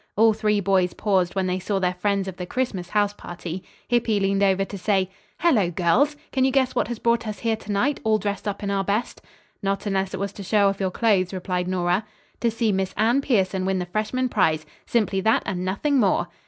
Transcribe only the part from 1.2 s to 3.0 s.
when they saw their friends of the Christmas